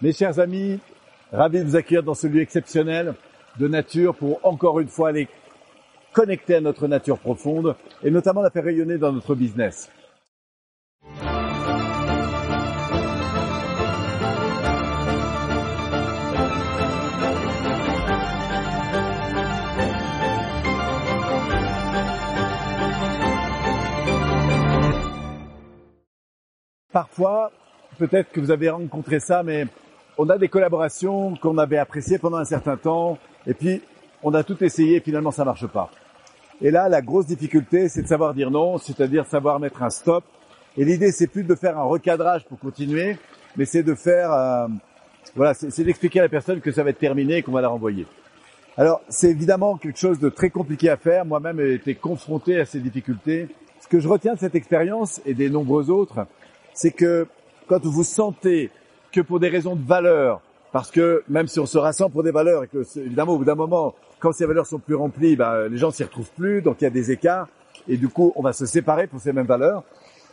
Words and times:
Mes 0.00 0.12
chers 0.12 0.38
amis, 0.38 0.78
ravi 1.32 1.58
de 1.58 1.64
vous 1.64 1.74
accueillir 1.74 2.04
dans 2.04 2.14
ce 2.14 2.28
lieu 2.28 2.40
exceptionnel 2.40 3.14
de 3.58 3.66
nature 3.66 4.14
pour 4.14 4.38
encore 4.44 4.78
une 4.78 4.86
fois 4.86 5.08
aller 5.08 5.26
connecter 6.12 6.54
à 6.54 6.60
notre 6.60 6.86
nature 6.86 7.18
profonde 7.18 7.74
et 8.04 8.10
notamment 8.12 8.40
la 8.40 8.50
faire 8.50 8.62
rayonner 8.62 8.96
dans 8.96 9.10
notre 9.10 9.34
business. 9.34 9.90
Parfois, 26.92 27.50
peut-être 27.98 28.30
que 28.30 28.38
vous 28.38 28.52
avez 28.52 28.70
rencontré 28.70 29.18
ça, 29.18 29.42
mais 29.42 29.66
on 30.18 30.28
a 30.28 30.36
des 30.36 30.48
collaborations 30.48 31.36
qu'on 31.36 31.56
avait 31.58 31.78
appréciées 31.78 32.18
pendant 32.18 32.38
un 32.38 32.44
certain 32.44 32.76
temps, 32.76 33.18
et 33.46 33.54
puis 33.54 33.80
on 34.22 34.34
a 34.34 34.42
tout 34.42 34.62
essayé, 34.62 34.96
et 34.96 35.00
finalement 35.00 35.30
ça 35.30 35.44
marche 35.44 35.66
pas. 35.68 35.90
Et 36.60 36.72
là, 36.72 36.88
la 36.88 37.00
grosse 37.00 37.26
difficulté, 37.26 37.88
c'est 37.88 38.02
de 38.02 38.08
savoir 38.08 38.34
dire 38.34 38.50
non, 38.50 38.78
c'est-à-dire 38.78 39.26
savoir 39.26 39.60
mettre 39.60 39.80
un 39.84 39.90
stop. 39.90 40.24
Et 40.76 40.84
l'idée, 40.84 41.12
c'est 41.12 41.28
plus 41.28 41.44
de 41.44 41.54
faire 41.54 41.78
un 41.78 41.84
recadrage 41.84 42.44
pour 42.46 42.58
continuer, 42.58 43.16
mais 43.56 43.64
c'est 43.64 43.84
de 43.84 43.94
faire, 43.94 44.32
euh, 44.32 44.66
voilà, 45.36 45.54
c'est 45.54 45.84
d'expliquer 45.84 46.18
à 46.18 46.22
la 46.24 46.28
personne 46.28 46.60
que 46.60 46.72
ça 46.72 46.82
va 46.82 46.90
être 46.90 46.98
terminé 46.98 47.36
et 47.36 47.42
qu'on 47.42 47.52
va 47.52 47.60
la 47.60 47.68
renvoyer. 47.68 48.06
Alors, 48.76 49.00
c'est 49.08 49.30
évidemment 49.30 49.76
quelque 49.76 49.98
chose 49.98 50.18
de 50.18 50.28
très 50.28 50.50
compliqué 50.50 50.88
à 50.88 50.96
faire. 50.96 51.24
Moi-même, 51.24 51.58
j'ai 51.58 51.74
été 51.74 51.94
confronté 51.94 52.58
à 52.58 52.64
ces 52.64 52.80
difficultés. 52.80 53.48
Ce 53.80 53.86
que 53.86 54.00
je 54.00 54.08
retiens 54.08 54.34
de 54.34 54.38
cette 54.40 54.56
expérience 54.56 55.20
et 55.24 55.34
des 55.34 55.50
nombreux 55.50 55.90
autres, 55.90 56.26
c'est 56.74 56.92
que 56.92 57.28
quand 57.68 57.84
vous 57.84 58.04
sentez 58.04 58.70
que 59.12 59.20
pour 59.20 59.40
des 59.40 59.48
raisons 59.48 59.76
de 59.76 59.86
valeur, 59.86 60.40
parce 60.72 60.90
que 60.90 61.22
même 61.28 61.46
si 61.46 61.58
on 61.60 61.66
se 61.66 61.78
rassemble 61.78 62.12
pour 62.12 62.22
des 62.22 62.30
valeurs 62.30 62.64
et 62.64 62.68
que 62.68 62.84
évidemment 62.98 63.32
au 63.32 63.38
bout 63.38 63.44
d'un 63.44 63.54
moment, 63.54 63.94
quand 64.18 64.32
ces 64.32 64.46
valeurs 64.46 64.66
sont 64.66 64.78
plus 64.78 64.94
remplies, 64.94 65.36
ben, 65.36 65.68
les 65.68 65.78
gens 65.78 65.90
s'y 65.90 66.04
retrouvent 66.04 66.30
plus, 66.36 66.62
donc 66.62 66.80
il 66.80 66.84
y 66.84 66.86
a 66.86 66.90
des 66.90 67.10
écarts 67.10 67.48
et 67.88 67.96
du 67.96 68.08
coup 68.08 68.32
on 68.36 68.42
va 68.42 68.52
se 68.52 68.66
séparer 68.66 69.06
pour 69.06 69.20
ces 69.20 69.32
mêmes 69.32 69.46
valeurs. 69.46 69.82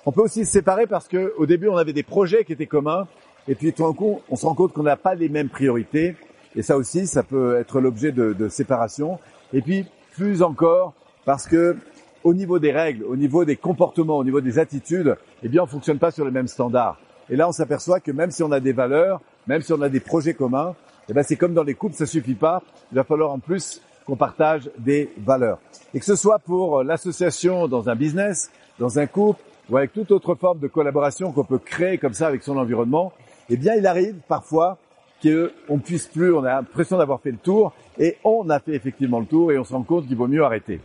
On 0.05 0.11
peut 0.11 0.21
aussi 0.21 0.45
se 0.45 0.51
séparer 0.51 0.87
parce 0.87 1.07
que 1.07 1.33
au 1.37 1.45
début 1.45 1.67
on 1.67 1.77
avait 1.77 1.93
des 1.93 2.03
projets 2.03 2.43
qui 2.43 2.53
étaient 2.53 2.67
communs 2.67 3.07
et 3.47 3.55
puis 3.55 3.73
tout 3.73 3.83
d'un 3.83 3.93
coup 3.93 4.21
on 4.29 4.35
se 4.35 4.45
rend 4.45 4.55
compte 4.55 4.73
qu'on 4.73 4.83
n'a 4.83 4.97
pas 4.97 5.15
les 5.15 5.29
mêmes 5.29 5.49
priorités 5.49 6.15
et 6.55 6.61
ça 6.61 6.77
aussi 6.77 7.07
ça 7.07 7.23
peut 7.23 7.55
être 7.57 7.79
l'objet 7.79 8.11
de, 8.11 8.33
de 8.33 8.49
séparation. 8.49 9.19
Et 9.53 9.61
puis 9.61 9.85
plus 10.13 10.41
encore 10.43 10.93
parce 11.25 11.47
que 11.47 11.77
au 12.25 12.33
niveau 12.33 12.57
des 12.57 12.71
règles, 12.71 13.03
au 13.03 13.15
niveau 13.15 13.45
des 13.45 13.55
comportements, 13.55 14.17
au 14.17 14.23
niveau 14.23 14.41
des 14.41 14.57
attitudes, 14.57 15.15
eh 15.43 15.47
bien, 15.47 15.61
on 15.61 15.67
fonctionne 15.67 15.99
pas 15.99 16.09
sur 16.09 16.25
les 16.25 16.31
mêmes 16.31 16.47
standards. 16.47 16.99
Et 17.29 17.35
là, 17.35 17.47
on 17.47 17.51
s'aperçoit 17.51 17.99
que 17.99 18.11
même 18.11 18.31
si 18.31 18.43
on 18.43 18.51
a 18.51 18.59
des 18.59 18.73
valeurs, 18.73 19.21
même 19.47 19.61
si 19.61 19.73
on 19.73 19.81
a 19.81 19.89
des 19.89 19.99
projets 19.99 20.33
communs, 20.33 20.75
eh 21.09 21.13
bien, 21.13 21.23
c'est 21.23 21.35
comme 21.35 21.53
dans 21.53 21.63
les 21.63 21.73
couples, 21.73 21.95
ça 21.95 22.05
suffit 22.05 22.35
pas. 22.35 22.61
Il 22.91 22.95
va 22.95 23.03
falloir 23.03 23.31
en 23.31 23.39
plus 23.39 23.81
qu'on 24.05 24.15
partage 24.15 24.69
des 24.77 25.09
valeurs. 25.17 25.59
Et 25.93 25.99
que 25.99 26.05
ce 26.05 26.15
soit 26.15 26.39
pour 26.39 26.83
l'association 26.83 27.67
dans 27.67 27.89
un 27.89 27.95
business, 27.95 28.51
dans 28.79 28.99
un 28.99 29.07
couple, 29.07 29.41
ou 29.69 29.77
avec 29.77 29.93
toute 29.93 30.11
autre 30.11 30.35
forme 30.35 30.59
de 30.59 30.67
collaboration 30.67 31.31
qu'on 31.31 31.43
peut 31.43 31.57
créer 31.57 31.97
comme 31.97 32.13
ça 32.13 32.27
avec 32.27 32.43
son 32.43 32.57
environnement, 32.57 33.13
eh 33.49 33.57
bien, 33.57 33.73
il 33.75 33.87
arrive 33.87 34.15
parfois 34.27 34.77
qu'on 35.23 35.79
puisse 35.79 36.07
plus, 36.07 36.33
on 36.33 36.43
a 36.43 36.55
l'impression 36.55 36.97
d'avoir 36.97 37.19
fait 37.21 37.31
le 37.31 37.37
tour, 37.37 37.73
et 37.97 38.17
on 38.23 38.47
a 38.49 38.59
fait 38.59 38.73
effectivement 38.75 39.19
le 39.19 39.25
tour, 39.25 39.51
et 39.51 39.57
on 39.57 39.63
se 39.63 39.73
rend 39.73 39.81
compte 39.81 40.05
qu'il 40.07 40.15
vaut 40.15 40.27
mieux 40.27 40.43
arrêter. 40.43 40.81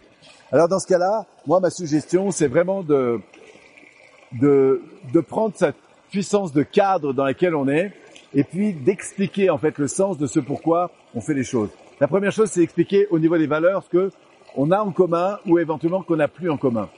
Alors 0.50 0.66
dans 0.66 0.78
ce 0.78 0.86
cas-là, 0.86 1.26
moi 1.46 1.60
ma 1.60 1.68
suggestion 1.68 2.30
c'est 2.30 2.48
vraiment 2.48 2.82
de, 2.82 3.20
de, 4.32 4.82
de 5.12 5.20
prendre 5.20 5.54
cette 5.56 5.76
puissance 6.10 6.52
de 6.52 6.62
cadre 6.62 7.12
dans 7.12 7.24
laquelle 7.24 7.54
on 7.54 7.68
est 7.68 7.92
et 8.34 8.44
puis 8.44 8.72
d'expliquer 8.72 9.50
en 9.50 9.58
fait 9.58 9.78
le 9.78 9.88
sens 9.88 10.18
de 10.18 10.26
ce 10.26 10.40
pourquoi 10.40 10.90
on 11.14 11.20
fait 11.20 11.34
les 11.34 11.44
choses. 11.44 11.70
La 12.00 12.08
première 12.08 12.32
chose 12.32 12.50
c'est 12.50 12.60
d'expliquer 12.60 13.06
au 13.10 13.18
niveau 13.18 13.38
des 13.38 13.46
valeurs 13.46 13.84
ce 13.84 13.88
que 13.88 14.10
on 14.56 14.70
a 14.70 14.80
en 14.80 14.90
commun 14.90 15.38
ou 15.46 15.58
éventuellement 15.58 16.02
qu'on 16.02 16.16
n'a 16.16 16.28
plus 16.28 16.50
en 16.50 16.56
commun. 16.56 16.88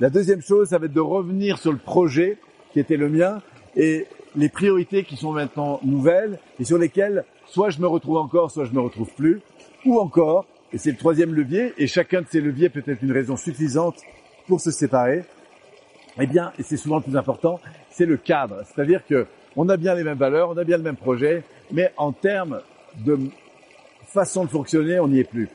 La 0.00 0.10
deuxième 0.10 0.42
chose 0.42 0.68
ça 0.68 0.78
va 0.78 0.86
être 0.86 0.92
de 0.92 1.00
revenir 1.00 1.58
sur 1.58 1.72
le 1.72 1.78
projet 1.78 2.38
qui 2.72 2.80
était 2.80 2.96
le 2.96 3.08
mien 3.08 3.40
et 3.76 4.06
les 4.34 4.48
priorités 4.48 5.04
qui 5.04 5.16
sont 5.16 5.32
maintenant 5.32 5.80
nouvelles 5.82 6.38
et 6.60 6.64
sur 6.64 6.78
lesquelles 6.78 7.24
soit 7.46 7.70
je 7.70 7.80
me 7.80 7.86
retrouve 7.86 8.18
encore, 8.18 8.50
soit 8.50 8.64
je 8.64 8.72
me 8.72 8.80
retrouve 8.80 9.08
plus, 9.14 9.40
ou 9.84 9.98
encore 9.98 10.46
et 10.72 10.78
c'est 10.78 10.90
le 10.90 10.96
troisième 10.96 11.32
levier, 11.32 11.72
et 11.78 11.86
chacun 11.86 12.22
de 12.22 12.26
ces 12.28 12.40
leviers 12.40 12.68
peut 12.68 12.82
être 12.86 13.02
une 13.02 13.12
raison 13.12 13.36
suffisante 13.36 13.96
pour 14.46 14.60
se 14.60 14.70
séparer. 14.70 15.22
Eh 16.18 16.26
bien, 16.26 16.52
et 16.58 16.62
c'est 16.62 16.76
souvent 16.76 16.96
le 16.96 17.02
plus 17.02 17.16
important, 17.16 17.60
c'est 17.90 18.06
le 18.06 18.16
cadre. 18.16 18.62
C'est-à-dire 18.64 19.02
que 19.06 19.26
on 19.54 19.68
a 19.68 19.76
bien 19.76 19.94
les 19.94 20.02
mêmes 20.02 20.18
valeurs, 20.18 20.50
on 20.50 20.56
a 20.56 20.64
bien 20.64 20.76
le 20.76 20.82
même 20.82 20.96
projet, 20.96 21.42
mais 21.72 21.92
en 21.96 22.12
termes 22.12 22.60
de 23.04 23.18
façon 24.06 24.44
de 24.44 24.50
fonctionner, 24.50 24.98
on 24.98 25.08
n'y 25.08 25.20
est 25.20 25.24
plus. 25.24 25.48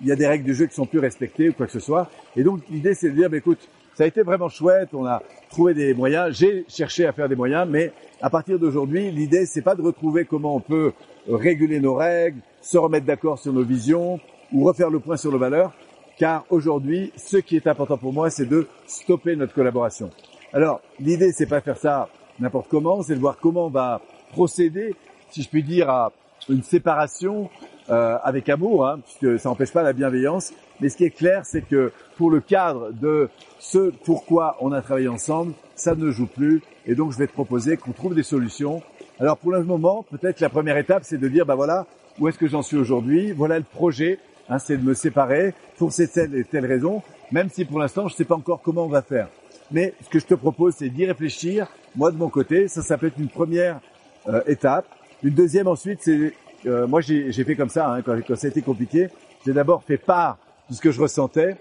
Il 0.00 0.06
y 0.06 0.12
a 0.12 0.16
des 0.16 0.26
règles 0.26 0.44
du 0.44 0.54
jeu 0.54 0.66
qui 0.66 0.74
sont 0.74 0.86
plus 0.86 0.98
respectées 0.98 1.50
ou 1.50 1.52
quoi 1.52 1.66
que 1.66 1.72
ce 1.72 1.80
soit. 1.80 2.08
Et 2.36 2.42
donc 2.42 2.60
l'idée 2.70 2.94
c'est 2.94 3.10
de 3.10 3.14
dire, 3.14 3.28
bah, 3.28 3.36
écoute, 3.36 3.68
ça 3.94 4.04
a 4.04 4.06
été 4.06 4.22
vraiment 4.22 4.48
chouette, 4.48 4.90
on 4.92 5.04
a 5.04 5.22
trouvé 5.50 5.74
des 5.74 5.92
moyens, 5.92 6.36
j'ai 6.38 6.64
cherché 6.68 7.04
à 7.06 7.12
faire 7.12 7.28
des 7.28 7.36
moyens, 7.36 7.66
mais 7.68 7.92
à 8.22 8.30
partir 8.30 8.58
d'aujourd'hui, 8.58 9.10
l'idée 9.10 9.44
c'est 9.44 9.62
pas 9.62 9.74
de 9.74 9.82
retrouver 9.82 10.24
comment 10.24 10.56
on 10.56 10.60
peut 10.60 10.92
réguler 11.28 11.80
nos 11.80 11.94
règles, 11.94 12.38
se 12.62 12.78
remettre 12.78 13.06
d'accord 13.06 13.38
sur 13.38 13.52
nos 13.52 13.64
visions, 13.64 14.20
ou 14.52 14.64
refaire 14.64 14.88
le 14.88 15.00
point 15.00 15.16
sur 15.16 15.32
nos 15.32 15.38
valeurs, 15.38 15.72
car 16.18 16.44
aujourd'hui, 16.50 17.12
ce 17.16 17.36
qui 17.36 17.56
est 17.56 17.66
important 17.66 17.96
pour 17.96 18.12
moi, 18.12 18.28
c'est 18.28 18.46
de 18.46 18.66
stopper 18.86 19.36
notre 19.36 19.54
collaboration. 19.54 20.10
Alors, 20.52 20.80
l'idée, 20.98 21.32
c'est 21.32 21.46
pas 21.46 21.60
faire 21.60 21.78
ça 21.78 22.08
n'importe 22.40 22.68
comment, 22.68 23.02
c'est 23.02 23.14
de 23.14 23.20
voir 23.20 23.38
comment 23.38 23.66
on 23.66 23.70
va 23.70 24.00
procéder, 24.32 24.94
si 25.30 25.42
je 25.42 25.48
puis 25.48 25.62
dire, 25.62 25.88
à 25.88 26.12
une 26.48 26.62
séparation 26.62 27.50
euh, 27.90 28.16
avec 28.22 28.48
amour, 28.48 28.86
hein, 28.86 29.00
puisque 29.04 29.38
ça 29.38 29.48
n'empêche 29.48 29.72
pas 29.72 29.82
la 29.82 29.92
bienveillance. 29.92 30.52
Mais 30.80 30.88
ce 30.88 30.96
qui 30.96 31.04
est 31.04 31.10
clair, 31.10 31.44
c'est 31.44 31.62
que 31.62 31.92
pour 32.16 32.30
le 32.30 32.40
cadre 32.40 32.92
de 32.92 33.28
ce 33.58 33.90
pourquoi 34.04 34.56
on 34.60 34.72
a 34.72 34.80
travaillé 34.80 35.08
ensemble, 35.08 35.52
ça 35.74 35.94
ne 35.94 36.10
joue 36.10 36.26
plus. 36.26 36.62
Et 36.86 36.94
donc, 36.94 37.12
je 37.12 37.18
vais 37.18 37.26
te 37.26 37.32
proposer 37.32 37.76
qu'on 37.76 37.92
trouve 37.92 38.14
des 38.14 38.22
solutions. 38.22 38.82
Alors, 39.20 39.36
pour 39.36 39.52
le 39.52 39.62
moment, 39.62 40.04
peut-être 40.10 40.40
la 40.40 40.48
première 40.48 40.76
étape, 40.76 41.02
c'est 41.04 41.18
de 41.18 41.28
dire, 41.28 41.44
bah 41.44 41.54
voilà, 41.54 41.86
où 42.18 42.28
est-ce 42.28 42.38
que 42.38 42.48
j'en 42.48 42.62
suis 42.62 42.76
aujourd'hui? 42.76 43.32
Voilà 43.32 43.58
le 43.58 43.64
projet 43.64 44.18
Hein, 44.48 44.58
c'est 44.58 44.76
de 44.78 44.82
me 44.82 44.94
séparer 44.94 45.54
pour 45.76 45.92
ces 45.92 46.08
telles 46.08 46.34
et 46.34 46.44
telles 46.44 46.66
raisons, 46.66 47.02
même 47.30 47.50
si 47.50 47.64
pour 47.64 47.78
l'instant 47.78 48.08
je 48.08 48.14
ne 48.14 48.16
sais 48.16 48.24
pas 48.24 48.36
encore 48.36 48.62
comment 48.62 48.84
on 48.84 48.88
va 48.88 49.02
faire. 49.02 49.28
Mais 49.70 49.92
ce 50.02 50.08
que 50.08 50.18
je 50.18 50.26
te 50.26 50.34
propose, 50.34 50.74
c'est 50.74 50.88
d'y 50.88 51.04
réfléchir. 51.04 51.68
Moi, 51.94 52.10
de 52.10 52.16
mon 52.16 52.30
côté, 52.30 52.68
ça, 52.68 52.80
ça 52.80 52.96
peut 52.96 53.08
être 53.08 53.18
une 53.18 53.28
première 53.28 53.80
euh, 54.26 54.40
étape. 54.46 54.86
Une 55.22 55.34
deuxième 55.34 55.68
ensuite, 55.68 56.00
c'est 56.02 56.32
euh, 56.66 56.86
moi 56.86 57.00
j'ai 57.00 57.32
fait 57.32 57.54
comme 57.54 57.68
ça 57.68 57.92
hein, 57.92 58.02
quand, 58.02 58.18
quand 58.26 58.36
ça 58.36 58.46
a 58.46 58.50
été 58.50 58.62
compliqué. 58.62 59.08
J'ai 59.44 59.52
d'abord 59.52 59.84
fait 59.84 59.98
part 59.98 60.38
de 60.70 60.74
ce 60.74 60.80
que 60.80 60.90
je 60.90 61.00
ressentais. 61.00 61.56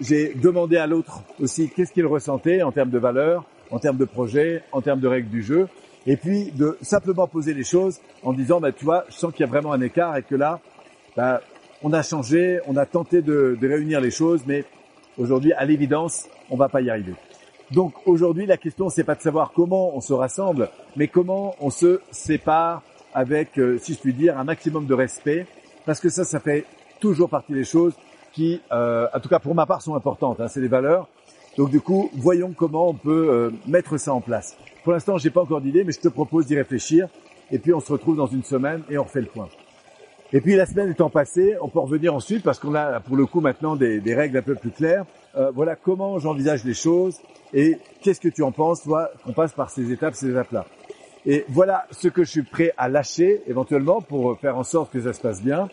J'ai 0.00 0.34
demandé 0.34 0.76
à 0.76 0.86
l'autre 0.86 1.22
aussi 1.40 1.70
qu'est-ce 1.70 1.92
qu'il 1.92 2.06
ressentait 2.06 2.62
en 2.62 2.72
termes 2.72 2.90
de 2.90 2.98
valeur, 2.98 3.44
en 3.70 3.78
termes 3.78 3.96
de 3.96 4.04
projet, 4.04 4.62
en 4.72 4.80
termes 4.82 5.00
de 5.00 5.06
règles 5.06 5.30
du 5.30 5.42
jeu. 5.42 5.68
Et 6.06 6.16
puis 6.16 6.50
de 6.52 6.76
simplement 6.82 7.26
poser 7.26 7.54
les 7.54 7.64
choses 7.64 8.00
en 8.22 8.32
disant, 8.32 8.60
bah, 8.60 8.72
tu 8.72 8.84
vois, 8.84 9.04
je 9.08 9.14
sens 9.14 9.32
qu'il 9.32 9.44
y 9.44 9.48
a 9.48 9.50
vraiment 9.50 9.72
un 9.72 9.80
écart 9.80 10.16
et 10.16 10.22
que 10.22 10.34
là, 10.34 10.58
bah, 11.16 11.42
on 11.82 11.92
a 11.92 12.02
changé, 12.02 12.60
on 12.66 12.76
a 12.76 12.86
tenté 12.86 13.22
de, 13.22 13.56
réunir 13.60 14.00
les 14.00 14.10
choses, 14.10 14.42
mais 14.46 14.64
aujourd'hui, 15.16 15.52
à 15.52 15.64
l'évidence, 15.64 16.28
on 16.50 16.56
va 16.56 16.68
pas 16.68 16.80
y 16.80 16.90
arriver. 16.90 17.14
Donc 17.70 17.94
aujourd'hui, 18.06 18.46
la 18.46 18.56
question, 18.56 18.88
c'est 18.88 19.04
pas 19.04 19.14
de 19.14 19.20
savoir 19.20 19.52
comment 19.52 19.94
on 19.94 20.00
se 20.00 20.12
rassemble, 20.12 20.70
mais 20.96 21.08
comment 21.08 21.54
on 21.60 21.70
se 21.70 22.00
sépare 22.10 22.82
avec, 23.12 23.58
euh, 23.58 23.78
si 23.78 23.94
je 23.94 23.98
puis 23.98 24.14
dire, 24.14 24.38
un 24.38 24.44
maximum 24.44 24.86
de 24.86 24.94
respect, 24.94 25.46
parce 25.84 26.00
que 26.00 26.08
ça, 26.08 26.24
ça 26.24 26.40
fait 26.40 26.64
toujours 27.00 27.28
partie 27.28 27.52
des 27.52 27.64
choses 27.64 27.94
qui, 28.32 28.60
euh, 28.72 29.06
en 29.14 29.20
tout 29.20 29.28
cas 29.28 29.38
pour 29.38 29.54
ma 29.54 29.66
part, 29.66 29.82
sont 29.82 29.94
importantes. 29.94 30.40
Hein, 30.40 30.48
c'est 30.48 30.60
les 30.60 30.68
valeurs. 30.68 31.08
Donc 31.56 31.70
du 31.70 31.80
coup, 31.80 32.10
voyons 32.14 32.52
comment 32.56 32.88
on 32.88 32.94
peut 32.94 33.28
euh, 33.30 33.50
mettre 33.66 33.98
ça 33.98 34.14
en 34.14 34.20
place. 34.20 34.56
Pour 34.84 34.92
l'instant, 34.92 35.18
j'ai 35.18 35.30
pas 35.30 35.42
encore 35.42 35.60
d'idée, 35.60 35.84
mais 35.84 35.92
je 35.92 36.00
te 36.00 36.08
propose 36.08 36.46
d'y 36.46 36.56
réfléchir. 36.56 37.08
Et 37.50 37.58
puis 37.58 37.74
on 37.74 37.80
se 37.80 37.92
retrouve 37.92 38.16
dans 38.16 38.26
une 38.26 38.44
semaine 38.44 38.82
et 38.88 38.96
on 38.96 39.04
refait 39.04 39.20
le 39.20 39.26
point. 39.26 39.48
Et 40.32 40.42
puis 40.42 40.56
la 40.56 40.66
semaine 40.66 40.90
étant 40.90 41.08
passée, 41.08 41.56
on 41.62 41.68
peut 41.68 41.78
revenir 41.78 42.14
ensuite 42.14 42.42
parce 42.42 42.58
qu'on 42.58 42.74
a 42.74 43.00
pour 43.00 43.16
le 43.16 43.24
coup 43.24 43.40
maintenant 43.40 43.76
des, 43.76 44.14
règles 44.14 44.36
un 44.36 44.42
peu 44.42 44.54
plus 44.54 44.70
claires. 44.70 45.06
Euh, 45.36 45.50
voilà 45.54 45.74
comment 45.74 46.18
j'envisage 46.18 46.64
les 46.64 46.74
choses 46.74 47.18
et 47.54 47.78
qu'est-ce 48.02 48.20
que 48.20 48.28
tu 48.28 48.42
en 48.42 48.52
penses, 48.52 48.82
toi, 48.82 49.10
qu'on 49.24 49.32
passe 49.32 49.52
par 49.52 49.70
ces 49.70 49.90
étapes, 49.90 50.14
ces 50.14 50.28
étapes-là. 50.30 50.66
Et 51.24 51.46
voilà 51.48 51.86
ce 51.90 52.08
que 52.08 52.24
je 52.24 52.30
suis 52.30 52.42
prêt 52.42 52.74
à 52.76 52.90
lâcher 52.90 53.40
éventuellement 53.46 54.02
pour 54.02 54.38
faire 54.38 54.58
en 54.58 54.64
sorte 54.64 54.92
que 54.92 55.00
ça 55.00 55.14
se 55.14 55.20
passe 55.20 55.42
bien. 55.42 55.68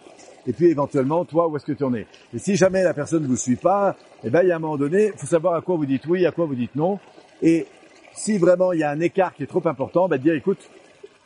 Et 0.47 0.53
puis 0.53 0.67
éventuellement, 0.67 1.25
toi, 1.25 1.49
où 1.49 1.57
est-ce 1.57 1.65
que 1.65 1.73
tu 1.73 1.83
en 1.83 1.93
es? 1.93 2.07
Et 2.33 2.39
si 2.39 2.55
jamais 2.55 2.83
la 2.83 2.93
personne 2.93 3.23
ne 3.23 3.27
vous 3.27 3.35
suit 3.35 3.55
pas, 3.57 3.97
eh 4.23 4.29
ben 4.29 4.41
il 4.41 4.47
y 4.47 4.51
a 4.53 4.55
un 4.55 4.59
moment 4.59 4.77
donné, 4.77 5.11
il 5.13 5.19
faut 5.19 5.27
savoir 5.27 5.55
à 5.55 5.61
quoi 5.61 5.75
vous 5.75 5.85
dites 5.85 6.05
oui, 6.07 6.25
à 6.25 6.31
quoi 6.31 6.45
vous 6.45 6.55
dites 6.55 6.75
non. 6.75 6.99
Et 7.41 7.65
si 8.13 8.37
vraiment 8.37 8.71
il 8.71 8.79
y 8.79 8.83
a 8.83 8.89
un 8.89 9.01
écart 9.01 9.33
qui 9.33 9.43
est 9.43 9.47
trop 9.47 9.67
important, 9.67 10.07
ben 10.07 10.17
dire 10.17 10.33
écoute, 10.33 10.69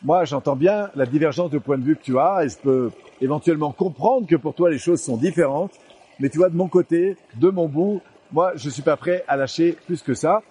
moi 0.04 0.26
j'entends 0.26 0.56
bien 0.56 0.90
la 0.96 1.06
divergence 1.06 1.52
de 1.52 1.58
point 1.58 1.78
de 1.78 1.84
vue 1.84 1.96
que 1.96 2.04
tu 2.04 2.18
as 2.18 2.44
et 2.44 2.50
je 2.50 2.58
peux 2.58 2.92
éventuellement 3.22 3.72
comprendre 3.72 4.28
que 4.28 4.36
pour 4.36 4.54
toi 4.54 4.70
les 4.70 4.78
choses 4.78 5.02
sont 5.02 5.18
différentes. 5.18 5.72
Mais 6.20 6.30
tu 6.30 6.38
vois, 6.38 6.50
de 6.50 6.56
mon 6.56 6.68
côté, 6.68 7.16
de 7.36 7.50
mon 7.50 7.68
bout, 7.68 8.02
moi, 8.32 8.52
je 8.56 8.70
suis 8.70 8.82
pas 8.82 8.98
prêt 8.98 9.24
à 9.28 9.38
lâcher 9.38 9.78
plus 9.86 10.02
que 10.02 10.14
ça. 10.14 10.42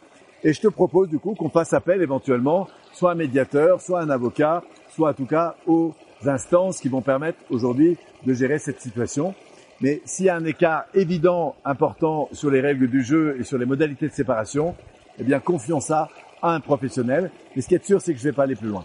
Et 0.42 0.52
je 0.52 0.60
te 0.60 0.68
propose 0.68 1.08
du 1.08 1.18
coup 1.18 1.34
qu'on 1.34 1.50
fasse 1.50 1.72
appel 1.72 2.00
éventuellement, 2.00 2.68
soit 2.92 3.12
un 3.12 3.14
médiateur, 3.14 3.80
soit 3.80 4.00
un 4.00 4.10
avocat, 4.10 4.62
soit 4.88 5.10
en 5.10 5.14
tout 5.14 5.26
cas 5.26 5.56
aux 5.66 5.94
instances 6.24 6.80
qui 6.80 6.88
vont 6.88 7.02
permettre 7.02 7.38
aujourd'hui 7.50 7.96
de 8.24 8.32
gérer 8.34 8.58
cette 8.58 8.80
situation. 8.80 9.34
Mais 9.80 10.00
s'il 10.04 10.26
y 10.26 10.28
a 10.28 10.36
un 10.36 10.44
écart 10.44 10.84
évident, 10.94 11.54
important 11.64 12.28
sur 12.32 12.50
les 12.50 12.60
règles 12.60 12.88
du 12.88 13.02
jeu 13.02 13.36
et 13.38 13.44
sur 13.44 13.58
les 13.58 13.66
modalités 13.66 14.08
de 14.08 14.12
séparation, 14.12 14.74
eh 15.18 15.24
bien 15.24 15.38
confions 15.38 15.80
ça 15.80 16.08
à 16.40 16.54
un 16.54 16.60
professionnel. 16.60 17.30
Mais 17.54 17.62
ce 17.62 17.68
qui 17.68 17.74
est 17.74 17.84
sûr, 17.84 18.00
c'est 18.00 18.12
que 18.12 18.18
je 18.18 18.26
ne 18.26 18.30
vais 18.30 18.36
pas 18.36 18.44
aller 18.44 18.56
plus 18.56 18.68
loin. 18.68 18.84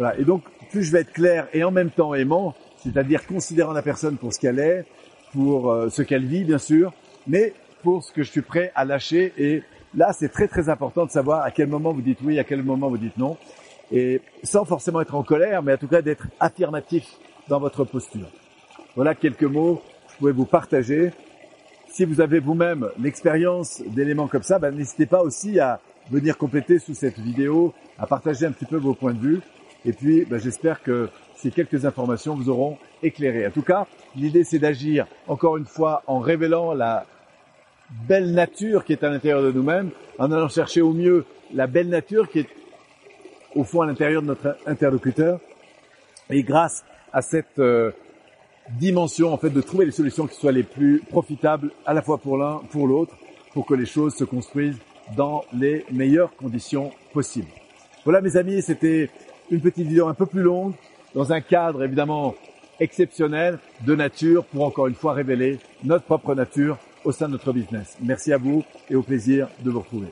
Voilà. 0.00 0.18
Et 0.18 0.24
donc, 0.24 0.44
plus 0.70 0.82
je 0.82 0.92
vais 0.92 1.00
être 1.00 1.12
clair 1.12 1.46
et 1.52 1.62
en 1.62 1.70
même 1.70 1.90
temps 1.90 2.14
aimant, 2.14 2.54
c'est-à-dire 2.82 3.26
considérant 3.26 3.72
la 3.72 3.82
personne 3.82 4.16
pour 4.16 4.32
ce 4.32 4.40
qu'elle 4.40 4.58
est, 4.58 4.86
pour 5.34 5.70
euh, 5.70 5.90
ce 5.90 6.00
qu'elle 6.00 6.24
vit, 6.24 6.44
bien 6.44 6.56
sûr, 6.56 6.94
mais 7.26 7.52
pour 7.82 8.02
ce 8.02 8.10
que 8.10 8.22
je 8.22 8.30
suis 8.30 8.40
prêt 8.40 8.72
à 8.74 8.86
lâcher. 8.86 9.34
Et 9.36 9.62
là, 9.94 10.14
c'est 10.14 10.30
très 10.30 10.48
très 10.48 10.70
important 10.70 11.04
de 11.04 11.10
savoir 11.10 11.42
à 11.42 11.50
quel 11.50 11.68
moment 11.68 11.92
vous 11.92 12.00
dites 12.00 12.16
oui, 12.22 12.38
à 12.38 12.44
quel 12.44 12.62
moment 12.62 12.88
vous 12.88 12.96
dites 12.96 13.18
non. 13.18 13.36
Et 13.92 14.22
sans 14.42 14.64
forcément 14.64 15.02
être 15.02 15.14
en 15.14 15.22
colère, 15.22 15.62
mais 15.62 15.74
en 15.74 15.76
tout 15.76 15.88
cas 15.88 16.00
d'être 16.00 16.28
affirmatif 16.40 17.04
dans 17.48 17.60
votre 17.60 17.84
posture. 17.84 18.30
Voilà 18.96 19.14
quelques 19.14 19.42
mots 19.42 19.82
que 20.06 20.12
je 20.14 20.16
pouvais 20.16 20.32
vous 20.32 20.46
partager. 20.46 21.12
Si 21.92 22.06
vous 22.06 22.22
avez 22.22 22.40
vous-même 22.40 22.88
l'expérience 22.98 23.82
d'éléments 23.86 24.28
comme 24.28 24.44
ça, 24.44 24.58
ben, 24.58 24.74
n'hésitez 24.74 25.04
pas 25.04 25.20
aussi 25.20 25.60
à 25.60 25.78
venir 26.10 26.38
compléter 26.38 26.78
sous 26.78 26.94
cette 26.94 27.18
vidéo, 27.18 27.74
à 27.98 28.06
partager 28.06 28.46
un 28.46 28.52
petit 28.52 28.64
peu 28.64 28.78
vos 28.78 28.94
points 28.94 29.12
de 29.12 29.18
vue. 29.18 29.40
Et 29.84 29.92
puis, 29.92 30.24
ben, 30.24 30.38
j'espère 30.38 30.82
que 30.82 31.08
ces 31.36 31.50
quelques 31.50 31.86
informations 31.86 32.34
vous 32.34 32.50
auront 32.50 32.76
éclairé. 33.02 33.46
En 33.46 33.50
tout 33.50 33.62
cas, 33.62 33.86
l'idée 34.16 34.44
c'est 34.44 34.58
d'agir 34.58 35.06
encore 35.26 35.56
une 35.56 35.64
fois 35.64 36.02
en 36.06 36.18
révélant 36.18 36.74
la 36.74 37.06
belle 38.06 38.32
nature 38.32 38.84
qui 38.84 38.92
est 38.92 39.02
à 39.02 39.10
l'intérieur 39.10 39.42
de 39.42 39.52
nous-mêmes, 39.52 39.90
en 40.18 40.30
allant 40.30 40.48
chercher 40.48 40.80
au 40.80 40.92
mieux 40.92 41.24
la 41.52 41.66
belle 41.66 41.88
nature 41.88 42.28
qui 42.30 42.40
est 42.40 42.48
au 43.54 43.64
fond 43.64 43.80
à 43.80 43.86
l'intérieur 43.86 44.22
de 44.22 44.28
notre 44.28 44.56
interlocuteur. 44.66 45.40
Et 46.28 46.42
grâce 46.42 46.84
à 47.12 47.22
cette 47.22 47.58
euh, 47.58 47.90
dimension, 48.78 49.32
en 49.32 49.38
fait, 49.38 49.50
de 49.50 49.60
trouver 49.60 49.86
les 49.86 49.90
solutions 49.90 50.26
qui 50.26 50.36
soient 50.36 50.52
les 50.52 50.62
plus 50.62 51.02
profitables 51.10 51.70
à 51.84 51.94
la 51.94 52.02
fois 52.02 52.18
pour 52.18 52.36
l'un, 52.36 52.60
pour 52.70 52.86
l'autre, 52.86 53.16
pour 53.52 53.66
que 53.66 53.74
les 53.74 53.86
choses 53.86 54.14
se 54.14 54.24
construisent 54.24 54.78
dans 55.16 55.42
les 55.52 55.84
meilleures 55.90 56.34
conditions 56.36 56.92
possibles. 57.12 57.48
Voilà 58.04 58.20
mes 58.20 58.36
amis, 58.36 58.62
c'était 58.62 59.10
une 59.50 59.60
petite 59.60 59.86
vidéo 59.86 60.08
un 60.08 60.14
peu 60.14 60.26
plus 60.26 60.42
longue, 60.42 60.74
dans 61.14 61.32
un 61.32 61.40
cadre 61.40 61.82
évidemment 61.82 62.34
exceptionnel 62.78 63.58
de 63.84 63.94
nature 63.94 64.44
pour 64.44 64.64
encore 64.64 64.86
une 64.86 64.94
fois 64.94 65.12
révéler 65.12 65.58
notre 65.84 66.04
propre 66.04 66.34
nature 66.34 66.78
au 67.04 67.12
sein 67.12 67.26
de 67.26 67.32
notre 67.32 67.52
business. 67.52 67.96
Merci 68.00 68.32
à 68.32 68.38
vous 68.38 68.64
et 68.88 68.94
au 68.94 69.02
plaisir 69.02 69.48
de 69.64 69.70
vous 69.70 69.80
retrouver. 69.80 70.08